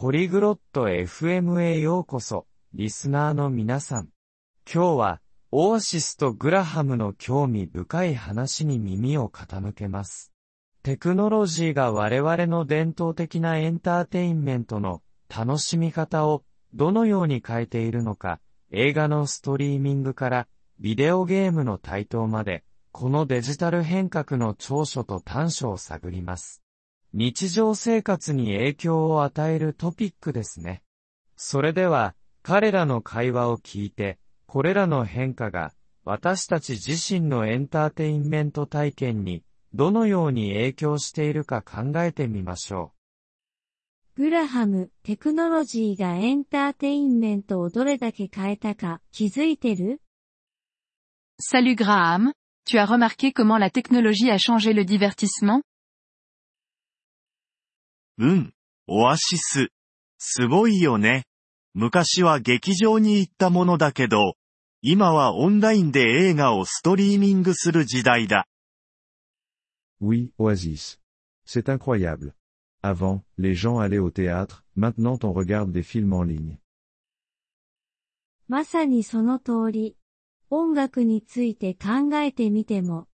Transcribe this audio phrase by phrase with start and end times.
[0.00, 4.08] ポリグロット FM へようこそ、リスナーの皆さん。
[4.66, 5.20] 今日は、
[5.52, 10.32] オアシスとグラハムの興味深い話に耳を傾けます。
[10.82, 18.40] テクノロジーが我々の伝統的なエンターテインメントの楽しみ方をどのように変えているのか、
[18.72, 20.46] 映画のストリーミングから
[20.78, 26.59] ビデオゲームの台頭まで、このデジタル変革の長所と短所を探ります。
[27.12, 30.82] 日常生活に影響を与えるトピックですね。
[31.36, 35.72] それでは、彼らの会話を聞いて、これらの変化が、
[36.04, 39.42] 私たち自身のエンターテインメント体験に、
[39.74, 42.92] どのように影響しているか考えてみましょ
[44.16, 44.22] う。
[44.22, 50.00] グラハム、テクノロジーがエンターテインメントをどれだけ変えたか気づいてる
[51.42, 52.32] Salut Graham,
[52.66, 55.62] tu as remarqué comment la technologie a changé le divertissement
[58.20, 58.52] うん、
[58.86, 59.68] オアシス。
[60.18, 61.24] すごいよね。
[61.72, 64.34] 昔は劇場に行ったものだけど、
[64.82, 68.46] 今はオンラインで映画をストリーミングする時代だ。
[70.02, 71.00] Oui, Oasis.
[71.46, 72.32] C'est incroyable.
[72.82, 76.58] Avant, les gens allaient au théâtre, maintenant on regarde des films en ligne.
[78.48, 79.96] まさにその通り。
[80.50, 83.06] 音楽について考えてみても、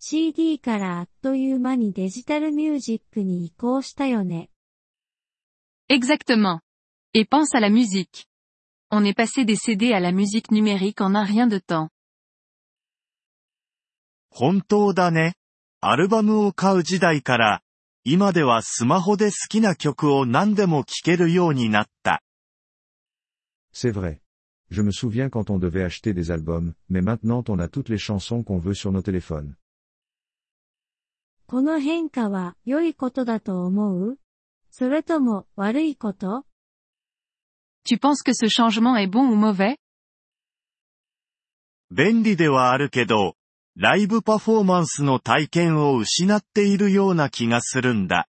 [0.00, 1.28] Exactement.
[7.14, 8.28] Et pense à la musique.
[8.92, 11.88] On est passé des CD à la musique numérique en un rien de temps.
[23.72, 24.22] C'est vrai.
[24.70, 27.98] Je me souviens quand on devait acheter des albums, mais maintenant on a toutes les
[27.98, 29.56] chansons qu'on veut sur nos téléphones.
[31.50, 34.16] この変化は良いことだと思う
[34.70, 36.44] それとも悪いこと
[37.86, 39.78] Tu penses que ce changement est bon ou mauvais?
[41.90, 43.32] 便利ではあるけど、
[43.76, 48.28] ライブパフォーマンスの体験を失っているような気がするんだ。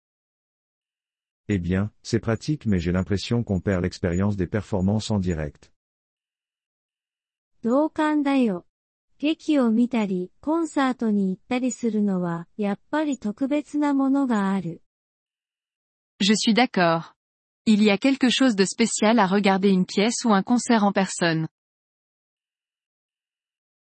[1.49, 5.71] Eh bien, c'est pratique mais j'ai l'impression qu'on perd l'expérience des performances en direct.
[7.63, 8.66] 同感だよ。
[9.19, 14.83] 劇を見たり、コンサートに行ったりするのは、やっぱり特別なものがある。
[16.21, 17.13] Je suis d'accord.
[17.65, 20.91] Il y a quelque chose de spécial à regarder une pièce ou un concert en
[20.93, 21.47] personne.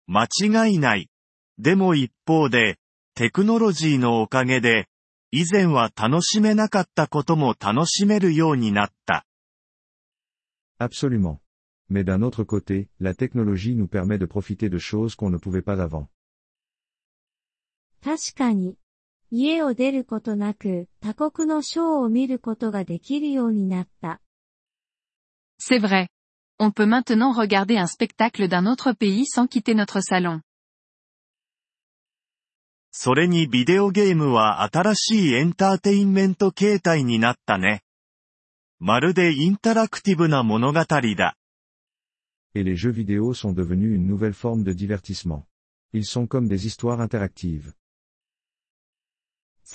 [0.06, 1.10] 間違いない。
[1.58, 2.76] でも一方で、
[3.16, 4.86] テクノロジーのおかげで、
[5.32, 9.26] 以前は楽しめなかったことも楽しめるようになった。
[10.78, 11.38] Absolument.
[11.88, 15.62] Mais d'un autre côté, la technologie nous permet de profiter de choses qu'on ne pouvait
[15.62, 16.08] pas avant.
[18.02, 18.18] C'est
[25.78, 26.08] vrai.
[26.58, 30.40] On peut maintenant regarder un spectacle d'un autre pays sans quitter notre salon
[42.56, 45.44] et les jeux vidéo sont devenus une nouvelle forme de divertissement.
[45.92, 47.72] Ils sont comme des histoires interactives.
[49.62, 49.66] C'est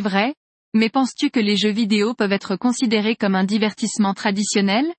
[0.00, 0.34] vrai,
[0.74, 4.92] mais penses-tu que les jeux vidéo peuvent être considérés comme un divertissement traditionnel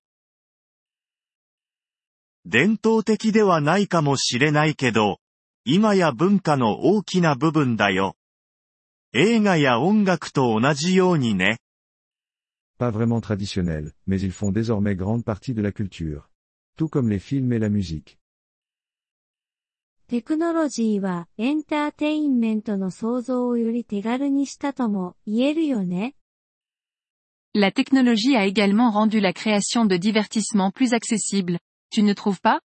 [9.12, 9.60] pas
[12.90, 16.30] vraiment traditionnels, mais ils font désormais grande partie de la culture.
[16.78, 18.18] Tout comme les films et la musique.
[20.08, 20.22] La
[27.70, 31.58] technologie a également rendu la création de divertissement plus accessible,
[31.90, 32.60] tu ne trouves pas?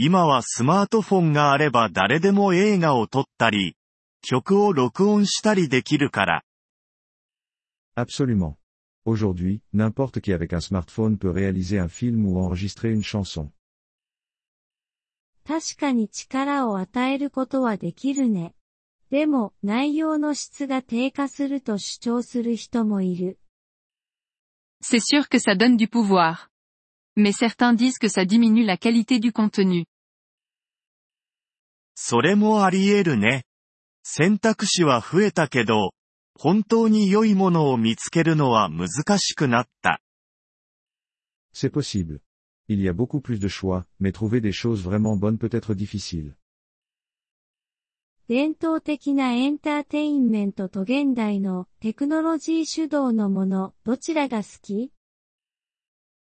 [0.00, 3.74] 今はスマートフォンがあれば誰でも映画を撮ったり、
[4.22, 6.44] 曲を録音したりできるから。
[7.96, 8.54] Absolument.
[9.04, 13.50] Aujourd'hui, n'importe qui avec un smartphone peut réaliser un film ou enregistrer une chanson.
[15.44, 18.54] 確かに力を与えることはできるね。
[19.10, 23.36] でも、内容の質が低下すると主張する人もいる。
[24.80, 26.46] C'est sûr que ça donne du pouvoir.
[27.18, 29.84] mais certains disent que ça diminue la qualité du contenu.
[31.94, 32.14] C'est
[41.70, 42.20] possible.
[42.70, 45.74] Il y a beaucoup plus de choix, mais trouver des choses vraiment bonnes peut être
[45.74, 46.36] difficile.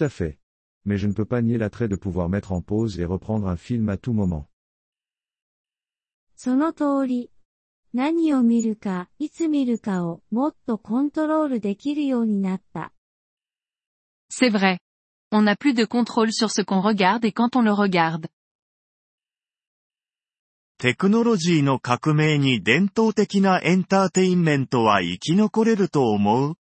[0.00, 0.38] à fait.
[0.86, 3.56] Mais je ne peux pas nier l'attrait de pouvoir mettre en pause et reprendre un
[3.58, 4.48] film à tout moment.
[6.40, 7.32] その通り。
[7.94, 12.92] 何を見るか、いつ見るかをもっとコントロールできるようになった。
[14.30, 14.76] C'est vrai.
[15.32, 18.28] On n'a plus de contrôle sur ce qu'on regarde et quand on le regarde.
[20.76, 26.56] テクノロジーの革命に伝統的なエンターテインメントは生き残れると思う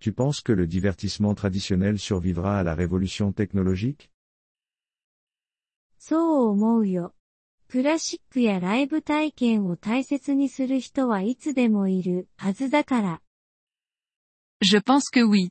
[0.00, 4.08] Tu penses que le divertissement traditionnel survivra à la révolution technologique?
[5.98, 7.12] そう思うよ。
[7.68, 13.20] クラシックやライブ体験を大切にする人はいつでもいるはずだから。
[14.64, 15.50] Je pense que oui.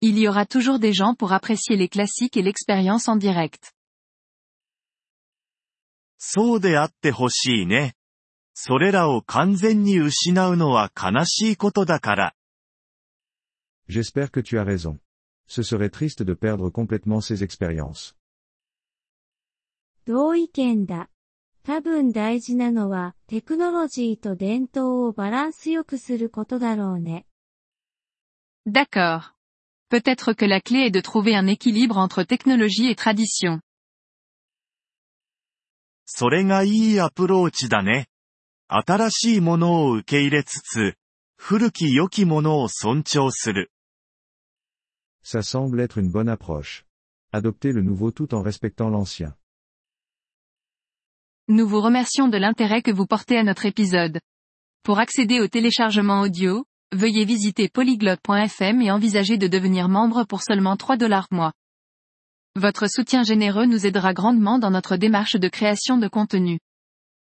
[0.00, 3.72] Il y aura toujours des gens pour apprécier les classiques et l'expérience en direct.
[6.18, 7.94] そうであってほしいね。
[8.54, 12.34] それらを完全に失うのは悲しいことだから。
[13.88, 14.98] J'espère que tu as raison.
[15.48, 18.14] Ce serait triste de perdre complètement ces expériences.
[20.06, 21.08] 同意見だ。
[21.68, 21.84] D'accord.
[29.88, 33.60] peut Peut-être que la clé est de trouver un équilibre entre technologie et tradition.
[36.08, 36.30] Ça
[45.42, 46.84] semble être une bonne approche.
[47.32, 49.36] Adopter le nouveau tout en respectant l'ancien.
[51.48, 54.18] Nous vous remercions de l'intérêt que vous portez à notre épisode.
[54.82, 60.76] Pour accéder au téléchargement audio, veuillez visiter polyglot.fm et envisager de devenir membre pour seulement
[60.76, 61.52] 3 dollars mois.
[62.56, 66.58] Votre soutien généreux nous aidera grandement dans notre démarche de création de contenu.